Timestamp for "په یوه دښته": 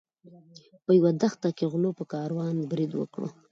0.85-1.49